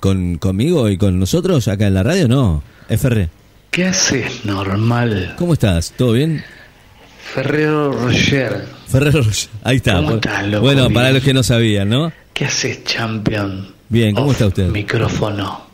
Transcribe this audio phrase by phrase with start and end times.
[0.00, 2.62] con, conmigo y con nosotros acá en la radio, no.
[2.88, 3.28] FR.
[3.70, 5.34] ¿Qué haces, normal?
[5.36, 5.92] ¿Cómo estás?
[5.96, 6.42] ¿Todo bien?
[7.34, 8.64] Ferrero Roger.
[8.86, 9.50] Ferrero Roger.
[9.64, 9.96] Ahí está.
[9.96, 10.62] ¿Cómo estás, loco?
[10.62, 12.12] Bueno, para los que no sabían, ¿no?
[12.32, 13.74] ¿Qué haces, champion?
[13.90, 14.68] Bien, ¿cómo Off está usted?
[14.68, 15.66] Micrófono.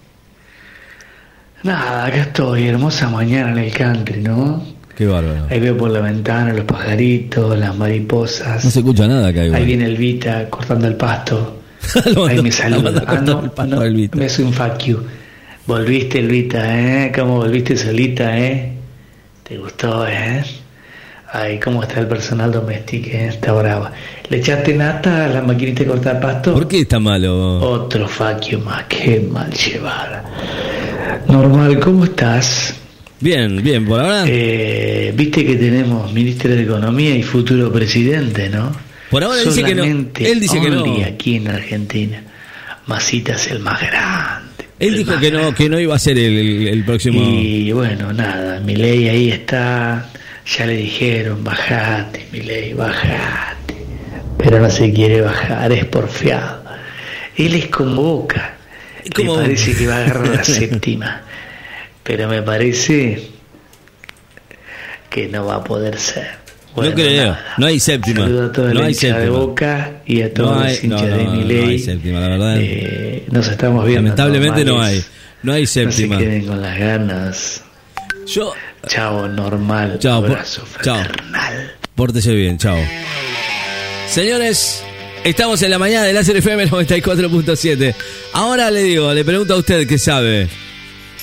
[1.62, 4.64] Nada, acá estoy, hermosa mañana en el country, ¿no?
[4.96, 5.46] Qué bárbaro.
[5.48, 8.64] Ahí veo por la ventana los pajaritos, las mariposas.
[8.64, 9.60] No se escucha nada acá igual.
[9.60, 11.57] Ahí viene el Vita cortando el pasto.
[12.14, 13.04] Lo Ahí mandó- me lo saluda.
[13.06, 13.80] Ah, no, no,
[14.14, 14.98] me hace un fuck you.
[15.66, 17.12] Volviste, Elvita, ¿eh?
[17.14, 18.72] ¿Cómo volviste solita, eh?
[19.42, 20.42] ¿Te gustó, eh?
[21.30, 23.08] Ay, ¿cómo está el personal doméstico?
[23.12, 23.28] eh?
[23.28, 23.92] Está brava.
[24.30, 26.54] ¿Le echaste nata a la maquinita de cortar pasto?
[26.54, 27.60] ¿Por qué está malo?
[27.60, 30.24] Otro fuck you más, qué mal llevada.
[31.28, 32.74] Normal, ¿cómo estás?
[33.20, 34.24] Bien, bien, por ahora.
[34.26, 38.70] Eh, Viste que tenemos ministro de Economía y futuro presidente, ¿no?
[39.10, 39.84] Por ahora dice que no.
[39.84, 40.84] Él dice que no.
[41.06, 42.22] aquí en Argentina.
[42.86, 44.48] Masita es el más grande.
[44.78, 47.20] Él dijo que no, que no iba a ser el, el- el próximo.
[47.20, 50.08] Y bueno, nada, mi ley ahí está.
[50.56, 53.74] Ya le dijeron, bajate, mi ley, bajate.
[54.38, 56.64] Pero no se quiere bajar, es porfiado.
[57.36, 58.54] Él es como boca.
[59.16, 61.22] Me parece que va a agarrar la séptima.
[62.02, 63.20] Pero me parece
[65.10, 66.30] que no va a poder ser.
[66.78, 67.54] Bueno, no creo, nada.
[67.58, 68.20] no hay séptima.
[68.22, 69.38] Saludo a toda no la hay hinchada de séptima.
[69.38, 71.62] Boca y a todos No hay- los hinchas no, de no, Milei.
[71.62, 72.56] no hay séptima, la verdad.
[72.58, 74.02] Eh, nos estamos viendo.
[74.02, 75.04] Lamentablemente no hay.
[75.42, 76.14] No hay séptima.
[76.16, 77.62] No se queden con las ganas.
[78.26, 78.52] Yo.
[78.86, 79.98] Chao, normal.
[80.00, 80.96] Chao, Abrazo chao.
[80.96, 81.72] fraternal.
[81.94, 82.78] Pórtese bien, chao.
[84.08, 84.82] Señores,
[85.24, 87.94] estamos en la mañana del Láser FM 94.7.
[88.32, 90.48] Ahora le digo, le pregunto a usted qué sabe.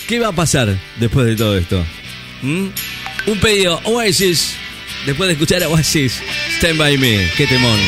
[0.08, 1.84] ¿Qué va a pasar después de todo esto?
[2.44, 2.68] ¿Mm?
[3.28, 4.56] Un pedido, Oasis.
[5.06, 6.20] Después de escuchar a Oasis,
[6.58, 7.30] Stand By Me.
[7.38, 7.80] Qué temón.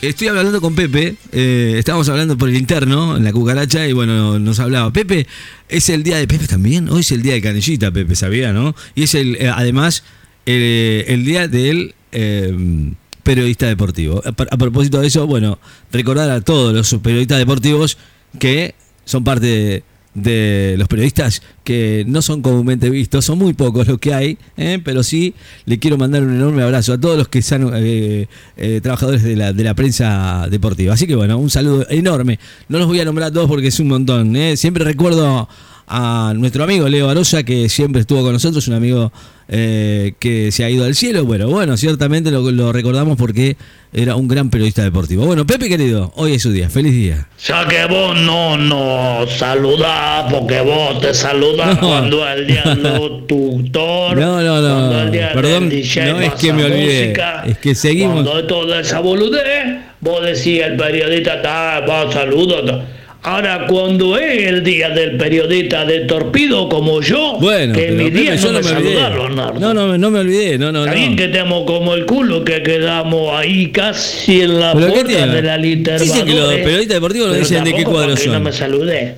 [0.00, 4.38] Estoy hablando con Pepe, eh, estábamos hablando por el interno, en la cucaracha, y bueno,
[4.38, 4.92] nos hablaba.
[4.92, 5.26] Pepe,
[5.68, 8.74] es el día de Pepe también, hoy es el día de Canillita, Pepe, ¿sabía, no?
[8.94, 10.02] Y es el, eh, además,
[10.46, 14.22] eh, el día del eh, periodista deportivo.
[14.24, 15.58] A, propósito de eso, bueno,
[15.92, 17.98] recordar a todos los periodistas deportivos
[18.38, 18.74] que
[19.04, 19.84] son parte
[20.14, 24.80] de, los periodistas que no son comúnmente vistos, son muy pocos los que hay, ¿eh?
[24.84, 25.34] pero sí
[25.64, 29.36] le quiero mandar un enorme abrazo a todos los que son eh, eh, trabajadores de
[29.36, 30.94] la, de la prensa deportiva.
[30.94, 32.38] Así que bueno, un saludo enorme.
[32.68, 34.36] No los voy a nombrar a todos porque es un montón.
[34.56, 35.48] Siempre recuerdo
[35.94, 39.12] a nuestro amigo Leo Arosa, que siempre estuvo con nosotros, un amigo
[39.48, 41.26] eh, que se ha ido al cielo.
[41.26, 43.58] Bueno, bueno, ciertamente lo, lo recordamos porque
[43.92, 45.26] era un gran periodista deportivo.
[45.26, 46.70] Bueno, Pepe querido, hoy es su día.
[46.70, 47.28] Feliz día.
[47.46, 51.88] Ya que vos no nos saludás, porque vos te saludás No.
[51.88, 54.16] cuando el diablo tutor.
[54.16, 54.74] No, no, no.
[54.78, 58.80] Cuando el día Perdón, no es que me olvidé, música, es que seguimos- Cuando toda
[58.80, 62.82] esa boludez, vos decís el periodista está, va, saludo.
[63.24, 68.34] Ahora, cuando es el día del periodista de torpido como yo, Bueno, que mi día
[68.34, 69.60] no no me saludás, Leonardo.
[69.60, 70.58] No, no, no me olvidé.
[70.58, 70.90] No, no, no.
[70.90, 75.26] Alguien que estemos como el culo que quedamos ahí casi en la ¿Pero qué puerta
[75.28, 76.00] de la linterna.
[76.02, 78.32] Dicen que los periodistas deportivos no dicen de qué cuadro son.
[78.32, 79.14] No me saludé.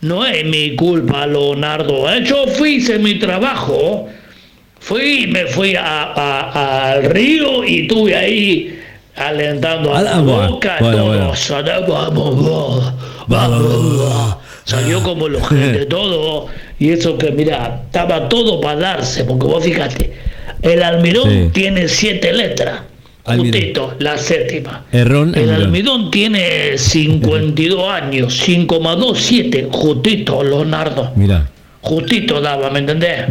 [0.00, 2.12] No es mi culpa, Leonardo.
[2.12, 2.24] ¿eh?
[2.24, 4.08] Yo fui, hice mi trabajo.
[4.80, 5.82] Fui, me fui a-
[6.12, 8.78] a- al río y estuve ahí
[9.16, 10.76] alentando a Ah, la boca.
[10.80, 11.32] bueno, bueno.
[11.88, 12.92] vamos, vamos.
[14.64, 16.46] Salió como los gente todo.
[16.78, 19.24] Y eso que, mira, estaba todo para darse.
[19.24, 20.12] Porque vos fíjate,
[20.62, 21.50] el almirón Sí.
[21.52, 22.80] tiene siete letras.
[23.24, 24.86] Justito, la séptima.
[24.90, 25.62] Errón, El almirón.
[25.62, 31.12] almidón tiene 52 años, 5 más 2, 7, justito, Leonardo.
[31.14, 31.46] Mirá.
[31.82, 33.26] Justito daba, ¿me entendés?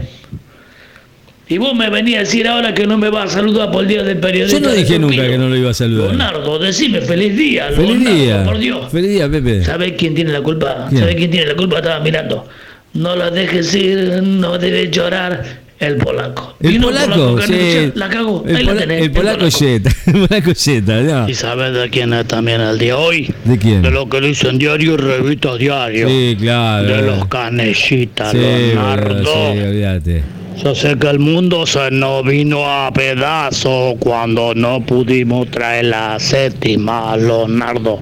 [1.50, 3.88] Y vos me venís a decir ahora que no me vas a saludar por el
[3.88, 4.59] día del periodista.
[4.59, 6.09] Yo no dije nunca que no lo iba a saludar.
[6.09, 8.44] Leonardo, decime feliz día, Feliz Leonardo, día.
[8.44, 8.91] por Dios.
[8.91, 9.63] Feliz día, Pepe.
[9.63, 10.88] ¿Sabés quién tiene la culpa?
[10.90, 11.02] ¿Quién?
[11.02, 11.78] ¿Sabés quién tiene la culpa?
[11.78, 12.46] Estaba mirando.
[12.94, 15.68] No la dejes ir, no debes llorar.
[15.80, 16.56] El polaco.
[16.59, 17.91] El Vino polaco, que sí.
[17.94, 18.44] La cagó.
[18.47, 19.57] El, Ahí la pola- tenés, el polaco polaco.
[19.59, 19.90] Jetta.
[20.07, 21.30] El polaco Jetta, no.
[21.30, 23.31] ¿Y sabes de quién es también el día hoy?
[23.45, 23.83] ¿De quién?
[23.83, 26.10] De lo que dicen diario y revista diario.
[26.10, 26.88] Sí, claro.
[26.88, 29.24] De los canellitas, Sí, Leonardo.
[29.24, 30.24] sí, olvídate.
[30.63, 36.19] Yo sé que el mundo se nos vino a pedazos cuando no pudimos traer la
[36.19, 38.00] séptima, Leonardo.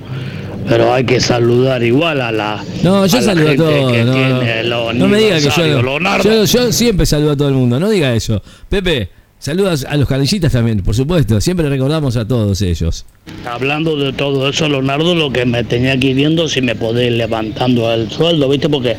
[0.68, 2.63] Pero hay que saludar igual a la.
[2.81, 4.06] No, yo a saludo a gente todos.
[4.06, 6.24] No, los no me diga que yo, no.
[6.24, 6.46] Yo.
[6.46, 8.42] Yo siempre saludo a todo el mundo, no diga eso.
[8.69, 11.40] Pepe, saludas a los canillitas también, por supuesto.
[11.42, 13.06] Siempre recordamos a todos ellos.
[13.46, 17.18] Hablando de todo eso, Leonardo, lo que me tenía ir viendo si me podés ir
[17.18, 18.69] levantando el sueldo, ¿viste?
[18.69, 18.96] Porque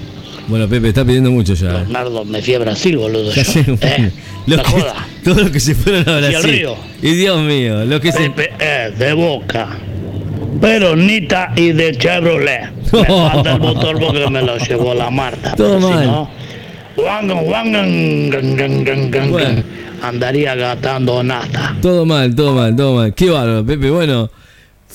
[0.48, 1.72] Bueno, Pepe, está pidiendo mucho ya.
[1.72, 3.32] Leonardo me fui a Brasil, boludo.
[3.32, 4.10] Ya sé, Eh,
[4.46, 4.84] los que-
[5.24, 6.50] todos los que se fueron a Y Brasil.
[6.52, 6.76] río.
[7.02, 8.30] Y Dios mío, los que se.
[8.30, 9.68] Pepe, eh, de boca.
[10.60, 12.70] peronita y de Chevrolet.
[12.92, 15.54] Me falta el motor porque me lo llevó la Marta.
[15.54, 16.06] Todo si mal.
[16.06, 16.30] no,
[16.96, 19.62] wangan, wangan, Bueno.
[20.02, 21.76] andaría gastando nata.
[21.82, 23.12] Todo mal, todo mal, todo mal.
[23.14, 23.90] Qué bárbaro, Pepe.
[23.90, 24.30] Bueno,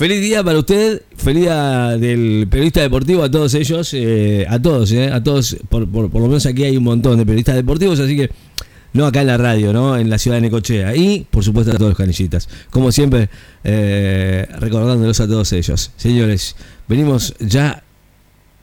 [0.01, 1.03] feliz día para usted.
[1.15, 3.93] Feliz día del periodista deportivo a todos ellos.
[3.93, 5.55] eh, a todos, eh, a todos.
[5.69, 8.31] Por, lo menos aquí hay un montón de periodistas deportivos, así que.
[8.93, 9.95] No acá en la radio, ¿no?
[9.95, 10.95] En la ciudad de Necochea.
[10.95, 12.49] Y, por supuesto, a todos los canillitas.
[12.71, 13.29] Como siempre,
[13.63, 15.91] eh, recordándolos a todos ellos.
[15.95, 16.55] Señores,
[16.89, 17.83] venimos ya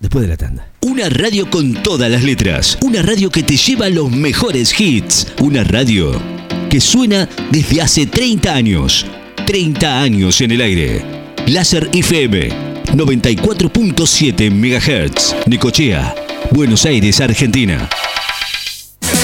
[0.01, 0.69] después de la tanda.
[0.83, 2.79] Una radio con todas las letras.
[2.83, 5.29] Una radio que te lleva los mejores hits.
[5.41, 6.21] Una radio
[6.69, 9.07] que suena desde hace 30 años.
[9.47, 11.18] 30 años en el aire.
[11.51, 12.49] Láser FM
[12.95, 15.47] 94.7 MHz.
[15.47, 16.15] Necochea,
[16.51, 17.89] Buenos Aires, Argentina.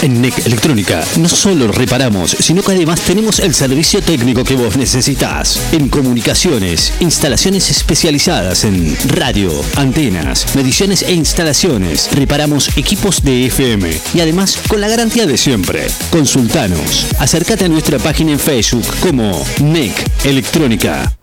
[0.00, 4.76] En NEC Electrónica no solo reparamos, sino que además tenemos el servicio técnico que vos
[4.76, 5.60] necesitas.
[5.72, 12.08] En comunicaciones, instalaciones especializadas en radio, antenas, mediciones e instalaciones.
[12.12, 15.86] Reparamos equipos de FM y además con la garantía de siempre.
[16.10, 17.06] Consultanos.
[17.18, 19.92] Acércate a nuestra página en Facebook como NEC
[20.24, 21.13] Electrónica.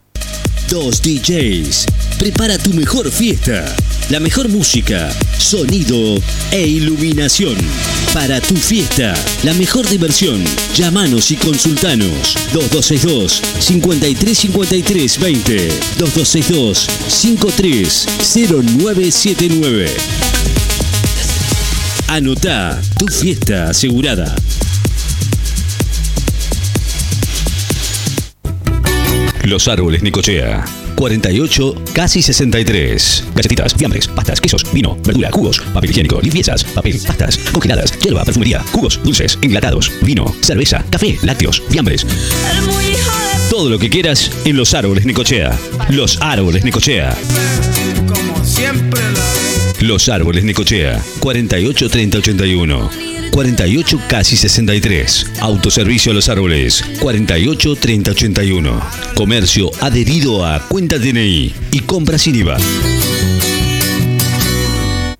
[0.71, 1.85] Dos DJs.
[2.17, 3.75] Prepara tu mejor fiesta.
[4.09, 6.17] La mejor música, sonido
[6.49, 7.57] e iluminación.
[8.13, 9.13] Para tu fiesta,
[9.43, 10.41] la mejor diversión.
[10.73, 12.37] Llámanos y consultanos.
[12.53, 19.91] 2262 5353 20 2262 530979
[22.07, 24.33] Anotá tu fiesta asegurada.
[29.51, 30.63] Los árboles Nicochea.
[30.95, 33.25] 48, casi 63.
[33.35, 38.63] Galletitas, fiambres, pastas, quesos, vino, verdura, jugos, papel higiénico, limpiezas, papel, pastas, congeladas, hierba, perfumería,
[38.71, 42.07] jugos, dulces, enlatados, vino, cerveza, café, lácteos, fiambres.
[43.49, 45.59] Todo lo que quieras en los árboles Nicochea.
[45.89, 47.13] Los árboles Nicochea.
[48.07, 49.01] Como siempre
[49.81, 51.03] Los árboles Nicochea.
[51.19, 53.10] 48 30 81.
[53.31, 55.25] 48 casi 63.
[55.39, 56.83] Autoservicio a los árboles.
[56.99, 58.81] 48 30 81.
[59.15, 62.57] Comercio adherido a cuenta DNI y compra sin IVA.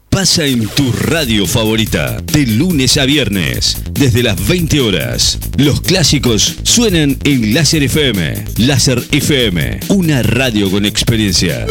[0.10, 5.40] Pasa en tu radio favorita, de lunes a viernes, desde las 20 horas.
[5.58, 8.44] Los clásicos suenan en Láser FM.
[8.58, 11.66] Láser FM, una radio con experiencia.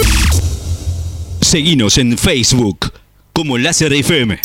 [1.42, 2.90] Seguinos en Facebook
[3.34, 4.40] como Láser FM.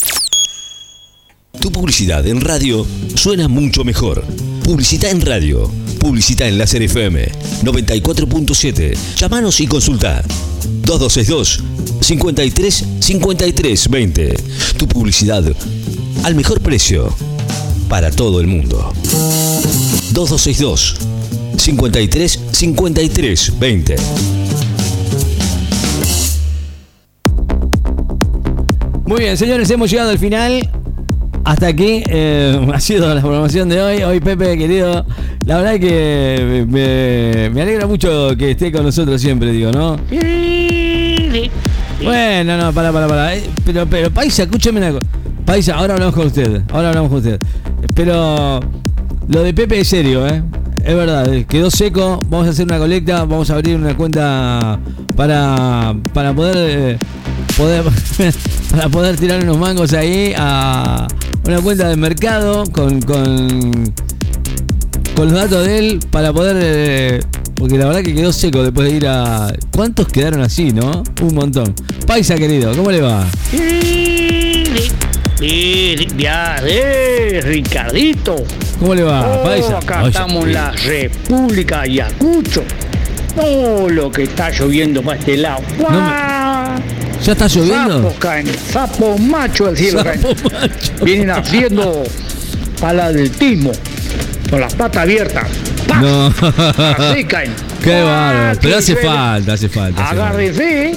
[1.65, 2.85] Tu publicidad en radio
[3.15, 4.23] suena mucho mejor.
[4.63, 5.67] Publicita en radio.
[5.99, 7.27] Publicita en Láser FM
[7.63, 8.95] 94.7.
[9.15, 10.23] Llámanos y consulta.
[10.83, 11.63] 2262
[12.01, 14.35] 53 53 20.
[14.77, 15.43] Tu publicidad
[16.23, 17.11] al mejor precio
[17.89, 18.93] para todo el mundo.
[20.11, 20.97] 2262
[21.57, 23.95] 53 53 20.
[29.07, 30.69] Muy bien, señores, hemos llegado al final.
[31.45, 34.03] Hasta aquí eh, ha sido la programación de hoy.
[34.03, 35.05] Hoy, Pepe, querido,
[35.45, 39.97] la verdad que me, me alegra mucho que esté con nosotros siempre, digo, ¿no?
[42.03, 43.35] Bueno, no, para, para, para.
[43.35, 45.05] Eh, Pero, pero, Paisa, escúcheme una cosa.
[45.45, 46.63] Paisa, ahora hablamos con usted.
[46.71, 47.39] Ahora hablamos con usted.
[47.93, 48.59] Pero
[49.27, 50.43] lo de Pepe es serio, ¿eh?
[50.83, 52.21] Es verdad, eh, quedó seco.
[52.27, 53.25] Vamos a hacer una colecta.
[53.25, 54.79] Vamos a abrir una cuenta
[55.15, 56.97] para, para poder, eh,
[57.57, 57.83] poder
[58.71, 61.07] para poder tirar unos mangos ahí a
[61.47, 63.93] una cuenta de mercado con, con,
[65.15, 66.55] con los datos de él para poder.
[66.59, 67.19] eh,
[67.55, 69.47] porque la verdad que quedó seco después de ir a.
[69.71, 71.03] ¿Cuántos quedaron así, no?
[71.21, 71.73] Un montón.
[72.05, 73.25] Paisa querido, ¿cómo le va?
[76.17, 76.61] Ya,
[77.43, 78.35] Ricardito.
[78.79, 79.77] ¿Cómo le va, Oh, Paisa?
[79.77, 82.63] acá estamos en la República Ayacucho.
[83.37, 85.61] No, lo que está lloviendo para este lado.
[87.25, 87.97] ¿Ya está lloviendo?
[88.03, 90.21] Sapos caen, sapos machos del cielo caen.
[90.21, 91.05] Sapo macho.
[91.05, 92.03] Vienen haciendo
[92.79, 93.71] paladismo
[94.47, 95.47] con las patas abiertas.
[95.87, 96.01] ¡Pah!
[96.01, 96.27] No.
[96.27, 97.51] Así caen.
[97.83, 98.59] Qué ¡Ah, bárbaro.
[98.61, 99.53] Pero hace falta, hace falta.
[99.53, 100.09] hace falta.
[100.09, 100.93] Agárrese,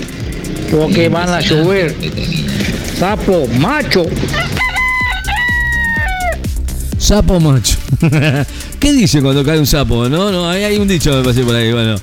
[0.70, 1.94] porque van a llover.
[2.98, 4.04] Sapo macho.
[6.98, 7.78] Sapo macho.
[8.78, 10.10] ¿Qué dice cuando cae un sapo?
[10.10, 11.72] No, no, hay un dicho me pasé por ahí.
[11.72, 11.96] Bueno.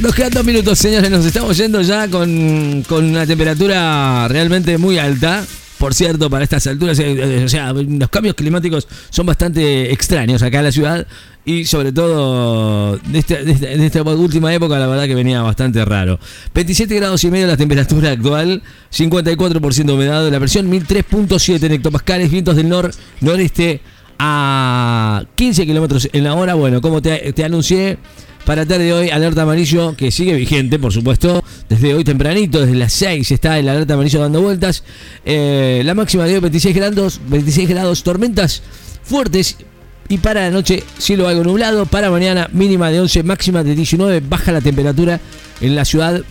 [0.00, 1.10] Nos quedan dos minutos, señores.
[1.10, 5.44] Nos estamos yendo ya con, con una temperatura realmente muy alta.
[5.78, 10.42] Por cierto, para estas alturas, eh, eh, o sea, los cambios climáticos son bastante extraños
[10.42, 11.06] acá en la ciudad.
[11.44, 16.18] Y sobre todo, de esta, de de última época, la verdad que venía bastante raro.
[16.54, 22.30] 27 grados y medio la temperatura actual, 54% de humedad, la presión 1003.7 en hectopascales,
[22.30, 23.80] vientos del nor noreste
[24.18, 26.54] a 15 kilómetros en la hora.
[26.54, 27.98] Bueno, como te, te anuncié,
[28.44, 31.42] para tarde de hoy, alerta amarillo que sigue vigente, por supuesto.
[31.68, 34.84] Desde hoy tempranito, desde las 6 está el alerta amarillo dando vueltas.
[35.24, 38.62] Eh, la máxima de hoy 26 grados, 26 grados, tormentas
[39.02, 39.56] fuertes.
[40.08, 41.86] Y para la noche, cielo algo nublado.
[41.86, 44.20] Para mañana, mínima de 11, máxima de 19.
[44.20, 45.18] Baja la temperatura
[45.62, 46.22] en la ciudad.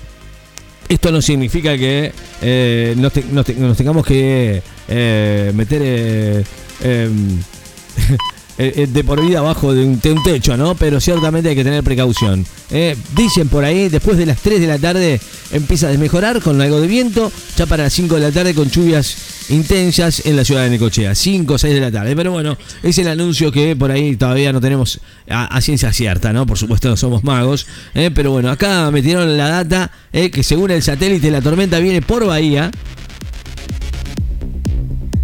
[0.89, 6.45] Esto no significa que eh, nos, te- nos te- nos tengamos que eh, meter
[8.59, 10.75] eh, eh, de por vida abajo de un, techo, ¿no?
[10.75, 12.45] Pero ciertamente hay que tener precaución.
[12.69, 15.19] Eh, dicen por ahí, después de las 3 de la tarde
[15.51, 18.69] empieza a desmejorar con algo de viento, ya para las 5 de la tarde con
[18.69, 19.15] lluvias
[19.49, 22.15] intensas en la ciudad de Necochea, 5 o 6 de la tarde.
[22.15, 26.45] Pero bueno, es el anuncio que por ahí todavía no tenemos a, ciencia cierta, ¿no?
[26.45, 27.65] Por supuesto no somos magos,
[28.13, 32.69] pero bueno, acá metieron la data que según el satélite la tormenta viene por Bahía,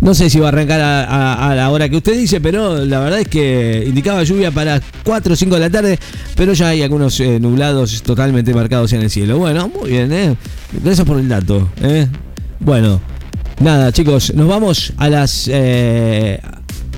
[0.09, 3.19] no sé si va a arrancar a, la hora que usted dice, pero la verdad
[3.19, 5.99] es que indicaba lluvia para 4 o 5 de la tarde,
[6.35, 9.37] pero ya hay algunos eh, nublados totalmente marcados en el cielo.
[9.37, 10.35] Bueno, muy bien, ¿eh?
[10.83, 12.07] Gracias por el dato, ¿eh?
[12.59, 12.99] Bueno,
[13.59, 15.47] nada, chicos, nos vamos a las...
[15.47, 16.41] eh,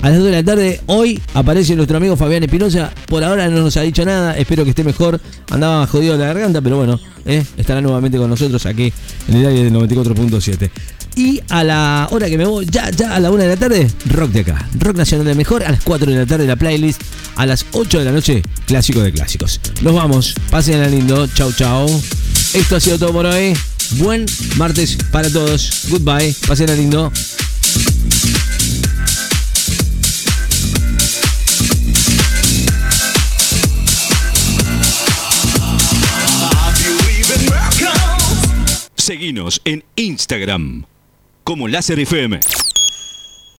[0.00, 2.90] a las 2 de la tarde, hoy aparece nuestro amigo Fabián Espinosa.
[3.08, 5.20] Por ahora no nos ha dicho nada, espero que esté mejor.
[5.50, 7.44] Andaba jodido la garganta, pero bueno, ¿eh?
[7.58, 8.90] estará nuevamente con nosotros aquí
[9.28, 10.70] en el aire del 94.7.
[11.14, 13.90] Y a la hora que me voy, ya, ya a la 1 de la tarde,
[14.06, 14.68] rock de acá.
[14.78, 15.62] Rock nacional de mejor.
[15.62, 17.02] A las 4 de la tarde, la playlist.
[17.36, 19.60] A las 8 de la noche, clásico de clásicos.
[19.82, 21.26] Nos vamos, pasen lindo.
[21.28, 21.86] Chau, chau.
[22.54, 23.54] Esto ha sido todo por hoy.
[23.98, 24.26] Buen
[24.56, 25.86] martes para todos.
[25.90, 27.12] Goodbye, pasen lindo.
[38.96, 40.84] Seguinos en Instagram
[41.52, 42.61] como Láser FM.